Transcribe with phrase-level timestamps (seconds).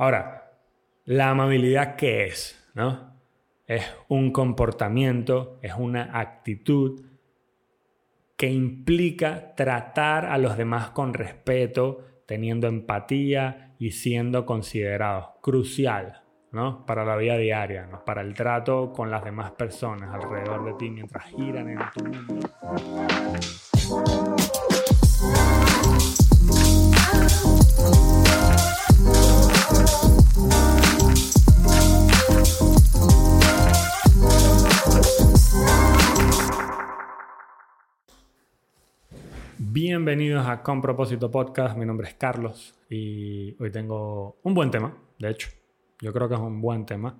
[0.00, 0.52] Ahora,
[1.06, 2.70] la amabilidad, ¿qué es?
[2.74, 3.18] ¿No?
[3.66, 7.04] Es un comportamiento, es una actitud
[8.36, 15.30] que implica tratar a los demás con respeto, teniendo empatía y siendo considerados.
[15.42, 16.22] Crucial,
[16.52, 16.86] ¿no?
[16.86, 18.04] Para la vida diaria, ¿no?
[18.04, 22.48] Para el trato con las demás personas alrededor de ti mientras giran en tu mundo.
[39.80, 41.76] Bienvenidos a Con Propósito Podcast.
[41.76, 45.50] Mi nombre es Carlos y hoy tengo un buen tema, de hecho.
[46.00, 47.16] Yo creo que es un buen tema.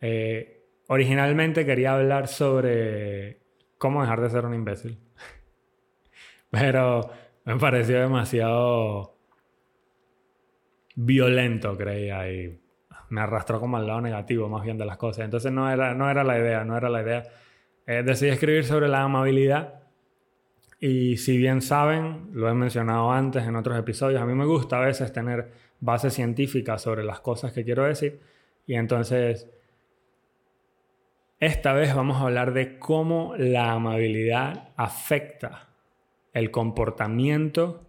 [0.00, 3.40] Eh, originalmente quería hablar sobre
[3.76, 5.00] cómo dejar de ser un imbécil.
[6.50, 7.10] Pero
[7.44, 9.16] me pareció demasiado
[10.94, 12.56] violento, creía, y
[13.08, 15.24] me arrastró como al lado negativo más bien de las cosas.
[15.24, 17.24] Entonces no era, no era la idea, no era la idea.
[17.84, 19.79] Eh, decidí escribir sobre la amabilidad
[20.80, 24.78] y si bien saben, lo he mencionado antes en otros episodios, a mí me gusta
[24.78, 28.18] a veces tener base científica sobre las cosas que quiero decir.
[28.66, 29.46] Y entonces,
[31.38, 35.68] esta vez vamos a hablar de cómo la amabilidad afecta
[36.32, 37.86] el comportamiento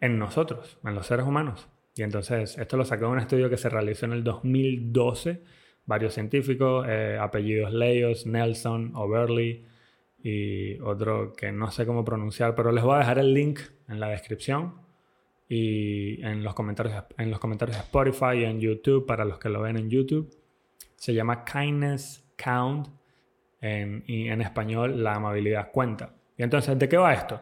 [0.00, 1.68] en nosotros, en los seres humanos.
[1.94, 5.40] Y entonces, esto lo saqué de un estudio que se realizó en el 2012.
[5.86, 9.66] Varios científicos, eh, apellidos Leyos, Nelson, Overly,
[10.22, 13.98] y otro que no sé cómo pronunciar, pero les voy a dejar el link en
[14.00, 14.74] la descripción
[15.48, 19.48] y en los comentarios, en los comentarios de Spotify y en YouTube para los que
[19.48, 20.30] lo ven en YouTube.
[20.96, 22.88] Se llama Kindness Count
[23.60, 26.14] en, y en español la amabilidad cuenta.
[26.36, 27.40] Y entonces, ¿de qué va esto?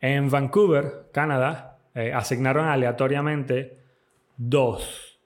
[0.00, 3.78] En Vancouver, Canadá, eh, asignaron aleatoriamente
[4.36, 5.18] dos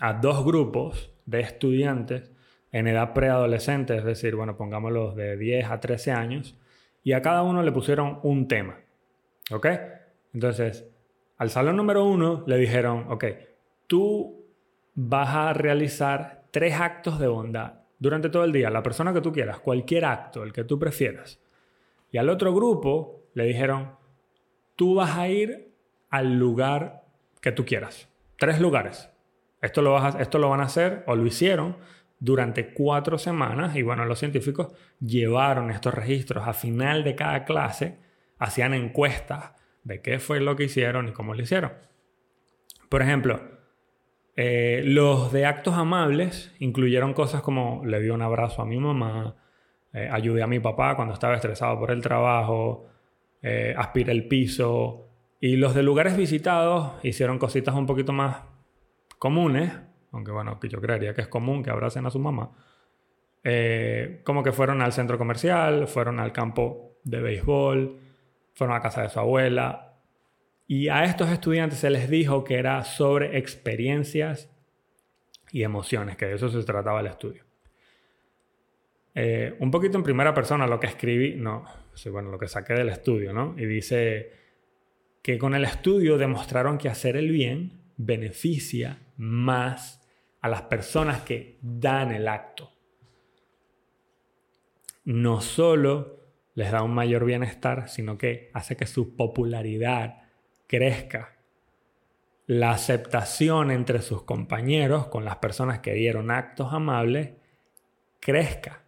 [0.00, 2.30] a dos grupos de estudiantes
[2.74, 6.58] en edad preadolescente, es decir, bueno, pongámoslo de 10 a 13 años,
[7.04, 8.80] y a cada uno le pusieron un tema.
[9.52, 9.66] ¿Ok?
[10.32, 10.84] Entonces,
[11.38, 13.26] al salón número uno le dijeron, ok,
[13.86, 14.44] tú
[14.92, 19.30] vas a realizar tres actos de bondad durante todo el día, la persona que tú
[19.30, 21.38] quieras, cualquier acto, el que tú prefieras.
[22.10, 23.92] Y al otro grupo le dijeron,
[24.74, 25.70] tú vas a ir
[26.10, 27.04] al lugar
[27.40, 28.08] que tú quieras.
[28.36, 29.10] Tres lugares.
[29.62, 31.76] Esto lo, vas esto lo van a hacer o lo hicieron
[32.18, 37.98] durante cuatro semanas y bueno, los científicos llevaron estos registros a final de cada clase,
[38.38, 39.52] hacían encuestas
[39.82, 41.72] de qué fue lo que hicieron y cómo lo hicieron.
[42.88, 43.40] Por ejemplo,
[44.36, 49.36] eh, los de actos amables incluyeron cosas como le di un abrazo a mi mamá,
[49.92, 52.86] eh, ayudé a mi papá cuando estaba estresado por el trabajo,
[53.42, 55.08] eh, aspiré el piso.
[55.40, 58.38] Y los de lugares visitados hicieron cositas un poquito más
[59.18, 59.72] comunes,
[60.14, 62.52] aunque bueno, que yo creería que es común que abracen a su mamá,
[63.42, 67.98] eh, como que fueron al centro comercial, fueron al campo de béisbol,
[68.54, 69.98] fueron a casa de su abuela.
[70.66, 74.50] Y a estos estudiantes se les dijo que era sobre experiencias
[75.50, 77.44] y emociones, que de eso se trataba el estudio.
[79.14, 81.64] Eh, un poquito en primera persona lo que escribí, no,
[82.10, 83.54] bueno, lo que saqué del estudio, ¿no?
[83.58, 84.32] Y dice
[85.22, 90.03] que con el estudio demostraron que hacer el bien beneficia más
[90.44, 92.70] a las personas que dan el acto.
[95.04, 96.20] No solo
[96.52, 100.24] les da un mayor bienestar, sino que hace que su popularidad
[100.66, 101.38] crezca.
[102.46, 107.30] La aceptación entre sus compañeros con las personas que dieron actos amables
[108.20, 108.82] crezca.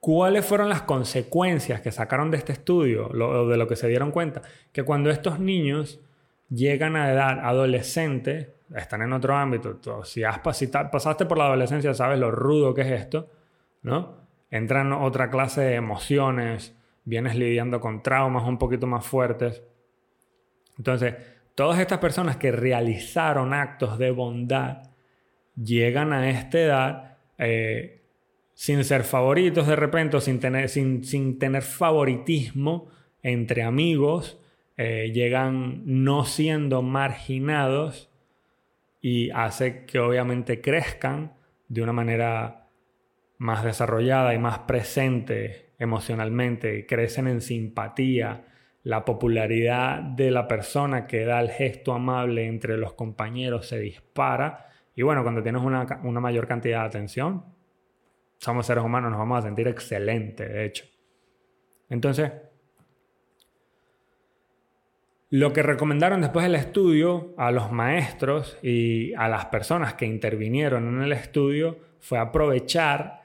[0.00, 4.10] ¿Cuáles fueron las consecuencias que sacaron de este estudio, o de lo que se dieron
[4.10, 4.40] cuenta?
[4.72, 6.00] Que cuando estos niños
[6.50, 10.04] llegan a edad adolescente, están en otro ámbito.
[10.04, 13.30] Si, has, pasaste por la adolescencia, sabes lo rudo que es esto,
[13.82, 14.18] ¿no?
[14.50, 19.62] Entran otra clase de emociones, vienes lidiando con traumas un poquito más fuertes.
[20.76, 21.14] Entonces,
[21.54, 24.90] todas estas personas que realizaron actos de bondad
[25.54, 28.02] llegan a esta edad eh,
[28.54, 32.88] sin ser favoritos de repente, sin tener, sin, sin tener favoritismo
[33.22, 34.39] entre amigos,
[34.82, 38.10] eh, llegan no siendo marginados
[39.02, 41.34] y hace que obviamente crezcan
[41.68, 42.70] de una manera
[43.36, 48.46] más desarrollada y más presente emocionalmente, crecen en simpatía,
[48.82, 54.70] la popularidad de la persona que da el gesto amable entre los compañeros se dispara
[54.94, 57.44] y bueno, cuando tienes una, una mayor cantidad de atención,
[58.38, 60.86] somos seres humanos, nos vamos a sentir excelente, de hecho.
[61.90, 62.32] Entonces,
[65.32, 70.88] Lo que recomendaron después del estudio a los maestros y a las personas que intervinieron
[70.88, 73.22] en el estudio fue aprovechar,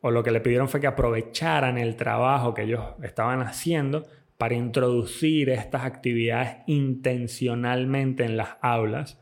[0.00, 4.04] o lo que le pidieron fue que aprovecharan el trabajo que ellos estaban haciendo
[4.36, 9.20] para introducir estas actividades intencionalmente en las aulas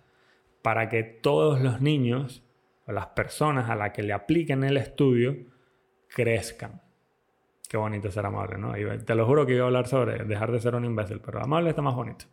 [0.62, 2.43] para que todos los niños
[2.87, 5.37] o las personas a las que le apliquen el estudio
[6.09, 6.86] crezcan.
[7.76, 8.73] Qué bonito ser amable, ¿no?
[9.05, 11.69] te lo juro que iba a hablar sobre dejar de ser un imbécil, pero amable
[11.69, 12.25] está más bonito.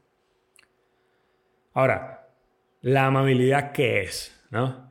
[1.74, 2.30] Ahora,
[2.80, 4.42] la amabilidad, ¿qué es?
[4.52, 4.90] ¿No?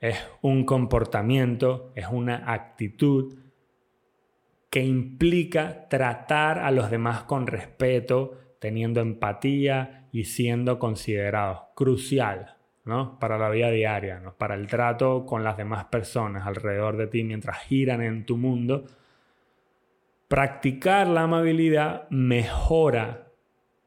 [0.00, 3.36] Es un comportamiento, es una actitud
[4.70, 11.64] que implica tratar a los demás con respeto, teniendo empatía y siendo considerados.
[11.74, 12.56] Crucial,
[12.86, 13.18] ¿no?
[13.18, 14.32] Para la vida diaria, ¿no?
[14.32, 18.86] Para el trato con las demás personas alrededor de ti mientras giran en tu mundo
[20.30, 23.32] Practicar la amabilidad mejora,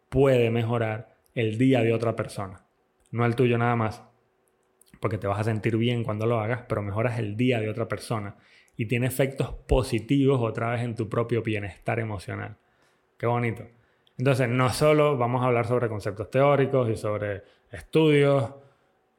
[0.10, 2.66] puede mejorar el día de otra persona,
[3.12, 4.04] no el tuyo nada más,
[5.00, 7.88] porque te vas a sentir bien cuando lo hagas, pero mejoras el día de otra
[7.88, 8.36] persona
[8.76, 12.58] y tiene efectos positivos otra vez en tu propio bienestar emocional.
[13.18, 13.64] Qué bonito.
[14.18, 18.54] Entonces, no solo vamos a hablar sobre conceptos teóricos y sobre estudios,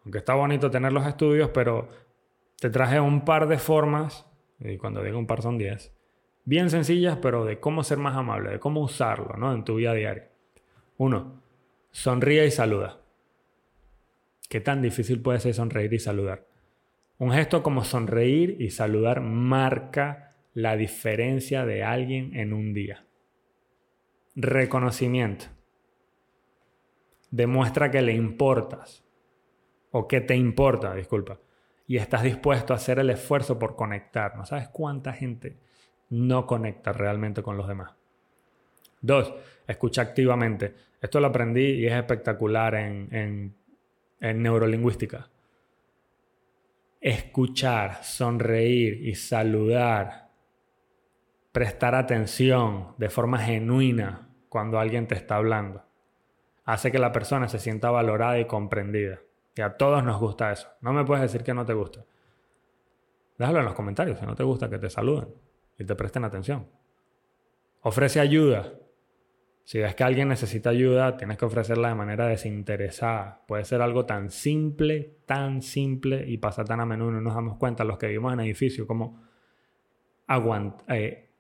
[0.05, 1.88] aunque está bonito tener los estudios, pero
[2.61, 4.27] te traje un par de formas,
[4.61, 5.91] y cuando digo un par son 10,
[6.44, 9.52] bien sencillas, pero de cómo ser más amable, de cómo usarlo ¿no?
[9.52, 10.29] en tu vida diaria.
[10.96, 11.43] Uno,
[11.91, 13.00] sonríe y saluda.
[14.49, 16.46] ¿Qué tan difícil puede ser sonreír y saludar?
[17.19, 23.05] Un gesto como sonreír y saludar marca la diferencia de alguien en un día.
[24.37, 25.46] Reconocimiento.
[27.31, 29.05] Demuestra que le importas.
[29.91, 31.41] O que te importa, disculpa.
[31.87, 34.37] Y estás dispuesto a hacer el esfuerzo por conectar.
[34.37, 35.56] No sabes cuánta gente
[36.11, 37.95] no conecta realmente con los demás.
[39.01, 39.35] Dos,
[39.67, 40.75] escucha activamente.
[41.01, 43.55] Esto lo aprendí y es espectacular en,
[44.21, 45.29] en neurolingüística.
[47.01, 50.31] Escuchar, sonreír y saludar,
[51.53, 55.85] prestar atención de forma genuina cuando alguien te está hablando,
[56.65, 59.21] hace que la persona se sienta valorada y comprendida.
[59.55, 60.69] Y a todos nos gusta eso.
[60.81, 62.05] No me puedes decir que no te gusta.
[63.37, 65.29] Déjalo en los comentarios si no te gusta que te saluden
[65.79, 66.67] y te presten atención.
[67.82, 68.73] Ofrece ayuda.
[69.65, 73.43] Si ves que alguien necesita ayuda, tienes que ofrecerla de manera desinteresada.
[73.47, 77.56] Puede ser algo tan simple, tan simple y pasa tan a menudo, no nos damos
[77.56, 79.23] cuenta los que vivimos en edificio, como
[80.88, 81.31] eh,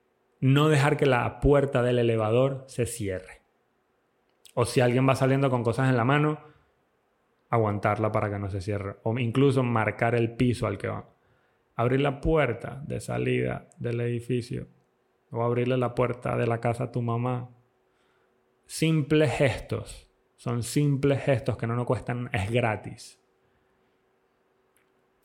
[0.40, 3.42] no dejar que la puerta del elevador se cierre.
[4.54, 6.40] O si alguien va saliendo con cosas en la mano,
[7.50, 8.96] aguantarla para que no se cierre.
[9.02, 11.13] O incluso marcar el piso al que va
[11.74, 14.68] abrir la puerta de salida del edificio
[15.30, 17.50] o abrirle la puerta de la casa a tu mamá.
[18.66, 20.10] Simples gestos.
[20.36, 23.20] Son simples gestos que no nos cuestan, es gratis.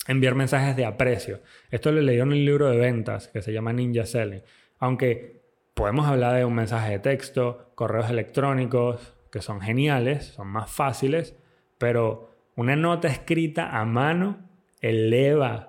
[0.07, 1.41] Enviar mensajes de aprecio.
[1.69, 4.41] Esto lo leí en un libro de ventas que se llama Ninja Selling.
[4.79, 5.43] Aunque
[5.73, 11.35] podemos hablar de un mensaje de texto, correos electrónicos, que son geniales, son más fáciles,
[11.77, 14.49] pero una nota escrita a mano
[14.81, 15.68] eleva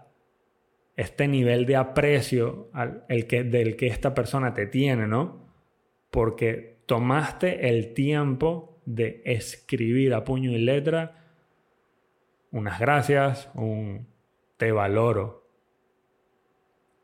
[1.00, 2.70] este nivel de aprecio
[3.08, 5.48] el que, del que esta persona te tiene, ¿no?
[6.10, 11.24] Porque tomaste el tiempo de escribir a puño y letra
[12.50, 14.08] unas gracias, un
[14.58, 15.48] te valoro.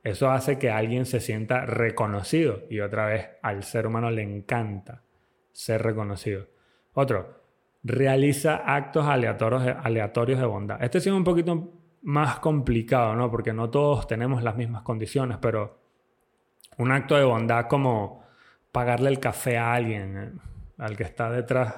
[0.05, 5.05] Eso hace que alguien se sienta reconocido y otra vez al ser humano le encanta
[5.53, 6.49] ser reconocido.
[6.93, 7.41] Otro,
[7.83, 10.85] realiza actos aleatorios, aleatorios de bondad.
[10.85, 11.73] Este es un poquito
[12.07, 13.31] más complicado, ¿no?
[13.33, 15.81] Porque no todos tenemos las mismas condiciones, pero
[16.79, 18.23] un acto de bondad como
[18.71, 20.33] pagarle el café a alguien, eh,
[20.79, 21.75] al que está detrás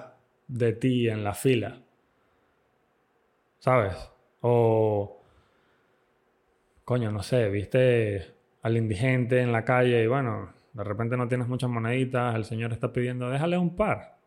[0.47, 1.81] de ti en la fila,
[3.59, 3.97] ¿sabes?
[4.43, 5.23] O,
[6.85, 11.49] coño, no sé, viste al indigente en la calle y bueno, de repente no tienes
[11.49, 14.19] muchas moneditas, el Señor está pidiendo, déjale un par.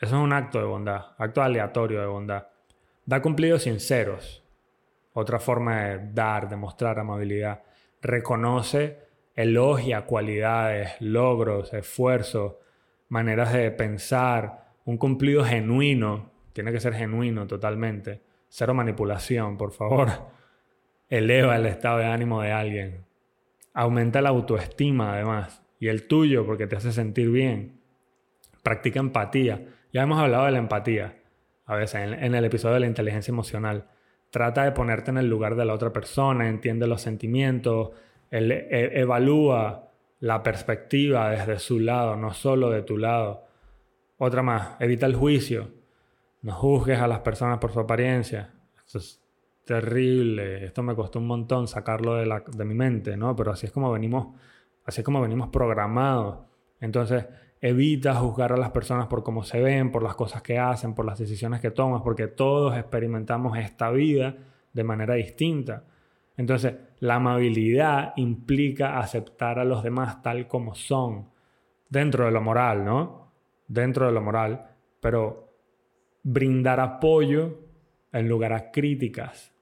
[0.00, 2.46] Eso es un acto de bondad, acto aleatorio de bondad.
[3.04, 4.42] Da cumplidos sinceros,
[5.12, 7.62] otra forma de dar, de mostrar amabilidad.
[8.00, 8.98] Reconoce,
[9.34, 12.54] elogia cualidades, logros, esfuerzos,
[13.08, 16.30] maneras de pensar, un cumplido genuino.
[16.52, 18.22] Tiene que ser genuino totalmente.
[18.48, 20.08] Cero manipulación, por favor.
[21.08, 23.04] Eleva el estado de ánimo de alguien.
[23.74, 25.62] Aumenta la autoestima además.
[25.78, 27.80] Y el tuyo porque te hace sentir bien.
[28.62, 29.66] Practica empatía.
[29.92, 31.16] Ya hemos hablado de la empatía
[31.70, 33.86] a veces en, el episodio de la inteligencia emocional.
[34.30, 37.90] Trata de ponerte en el lugar de la otra persona, entiende los sentimientos,
[38.30, 43.44] evalúa la perspectiva desde su lado, no solo de tu lado.
[44.18, 45.70] Otra más, evita el juicio.
[46.42, 48.52] No juzgues a las personas por su apariencia.
[48.84, 49.20] Esto es
[49.64, 50.64] terrible.
[50.64, 53.34] Esto me costó un montón sacarlo de, la, de mi mente, ¿no?
[53.34, 54.36] Pero así es como venimos,
[54.84, 56.40] así es como venimos programados.
[56.80, 57.26] Entonces,
[57.60, 61.04] evita juzgar a las personas por cómo se ven, por las cosas que hacen, por
[61.04, 64.36] las decisiones que toman, porque todos experimentamos esta vida
[64.72, 65.84] de manera distinta.
[66.36, 71.28] Entonces, la amabilidad implica aceptar a los demás tal como son,
[71.88, 73.32] dentro de lo moral, ¿no?
[73.68, 74.66] Dentro de lo moral,
[75.00, 75.52] pero
[76.22, 77.58] brindar apoyo
[78.12, 79.52] en lugar a críticas.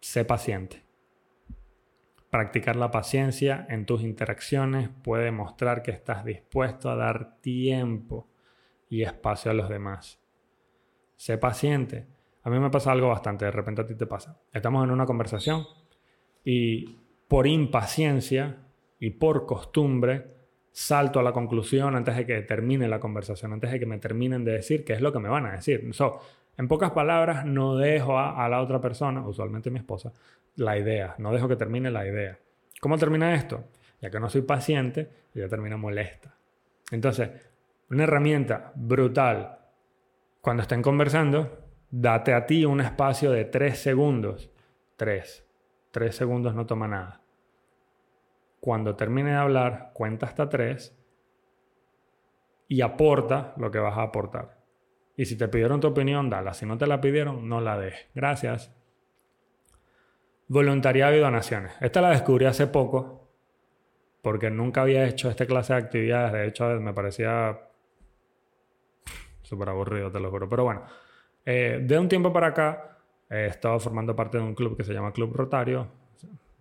[0.00, 0.89] Sé paciente.
[2.30, 8.28] Practicar la paciencia en tus interacciones puede mostrar que estás dispuesto a dar tiempo
[8.88, 10.20] y espacio a los demás.
[11.16, 12.06] Sé paciente.
[12.44, 14.38] A mí me pasa algo bastante, de repente a ti te pasa.
[14.52, 15.66] Estamos en una conversación
[16.44, 18.58] y por impaciencia
[18.98, 20.26] y por costumbre
[20.72, 24.44] salto a la conclusión antes de que termine la conversación, antes de que me terminen
[24.44, 25.90] de decir qué es lo que me van a decir.
[26.56, 30.12] en pocas palabras, no dejo a, a la otra persona, usualmente mi esposa,
[30.56, 32.38] la idea, no dejo que termine la idea.
[32.80, 33.64] ¿Cómo termina esto?
[34.00, 36.34] Ya que no soy paciente, ya termina molesta.
[36.90, 37.30] Entonces,
[37.90, 39.58] una herramienta brutal,
[40.40, 44.50] cuando estén conversando, date a ti un espacio de tres segundos.
[44.96, 45.46] Tres.
[45.90, 47.20] Tres segundos no toma nada.
[48.60, 50.96] Cuando termine de hablar, cuenta hasta tres
[52.68, 54.58] y aporta lo que vas a aportar.
[55.16, 56.54] Y si te pidieron tu opinión, dala.
[56.54, 57.94] Si no te la pidieron, no la des.
[58.14, 58.72] Gracias.
[60.50, 61.70] Voluntariado y donaciones.
[61.80, 63.28] Esta la descubrí hace poco
[64.20, 66.32] porque nunca había hecho esta clase de actividades.
[66.32, 67.56] De hecho, me parecía
[69.42, 70.48] súper aburrido, te lo juro.
[70.48, 70.82] Pero bueno,
[71.46, 72.98] eh, de un tiempo para acá
[73.30, 75.86] he estado formando parte de un club que se llama Club Rotario,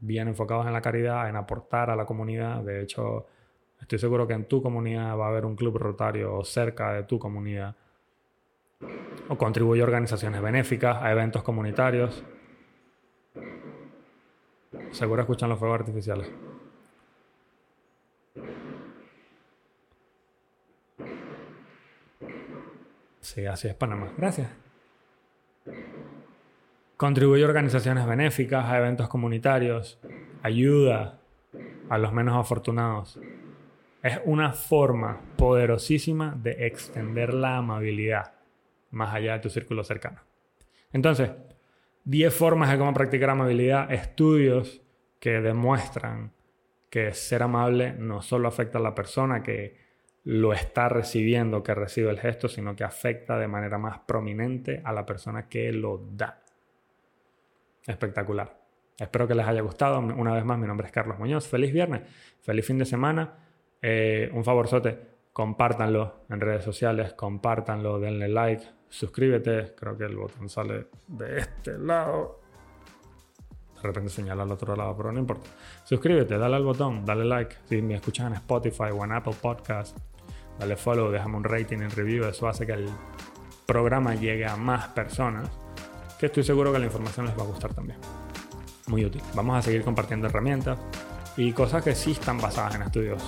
[0.02, 2.62] bien enfocados en la caridad, en aportar a la comunidad.
[2.62, 3.26] De hecho,
[3.82, 7.18] estoy seguro que en tu comunidad va a haber un club rotario cerca de tu
[7.18, 7.76] comunidad.
[9.30, 12.24] O contribuye a organizaciones benéficas, a eventos comunitarios.
[14.92, 16.30] Seguro escuchan los fuegos artificiales.
[23.22, 24.12] Sí, así es Panamá.
[24.18, 24.50] Gracias.
[26.98, 30.00] Contribuye a organizaciones benéficas, a eventos comunitarios,
[30.42, 31.20] ayuda
[31.90, 33.20] a los menos afortunados.
[34.02, 38.34] Es una forma poderosísima de extender la amabilidad
[38.92, 40.22] más allá de tu círculo cercano.
[40.92, 41.32] Entonces,
[42.10, 44.82] 10 formas de cómo practicar amabilidad, estudios
[45.20, 46.34] que demuestran
[46.90, 49.78] que ser amable no solo afecta a la persona que
[50.24, 54.92] lo está recibiendo, que recibe el gesto, sino que afecta de manera más prominente a
[54.92, 56.42] la persona que lo da.
[57.86, 58.60] Espectacular.
[58.98, 60.00] Espero que les haya gustado.
[60.00, 61.48] Una vez más, mi nombre es Carlos Muñoz.
[61.48, 62.02] Feliz viernes,
[62.42, 63.36] feliz fin de semana.
[63.84, 65.00] Eh, un favorzote,
[65.40, 69.74] compártanlo en redes sociales, compártanlo, denle like, suscríbete.
[69.74, 72.42] Creo que el botón sale de este lado.
[73.78, 75.50] De repente señala al otro lado, pero no importa.
[75.86, 77.56] Suscríbete, dale al botón, dale like.
[77.70, 79.98] Si me escuchas en Spotify o en Apple Podcast,
[80.60, 82.26] dale follow, déjame un rating en review.
[82.26, 82.90] Eso hace que el
[83.66, 85.50] programa llegue a más personas.
[86.20, 87.98] Que estoy seguro que la información les va a gustar también.
[88.88, 89.22] Muy útil.
[89.36, 90.78] Vamos a seguir compartiendo herramientas
[91.38, 93.24] y cosas que sí están basadas en estudios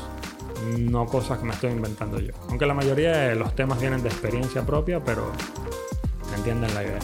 [0.78, 2.34] no cosas que me estoy inventando yo.
[2.50, 5.32] Aunque la mayoría de los temas vienen de experiencia propia, pero
[6.36, 7.00] entienden la idea.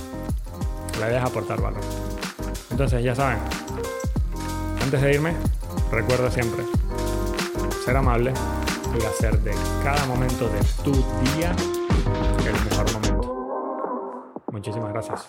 [0.99, 1.81] La idea es aportar valor.
[2.71, 3.39] Entonces, ya saben,
[4.81, 5.33] antes de irme,
[5.91, 6.63] recuerda siempre
[7.83, 8.33] ser amable
[8.99, 10.91] y hacer de cada momento de tu
[11.35, 11.55] día
[12.45, 14.33] el mejor momento.
[14.51, 15.27] Muchísimas gracias.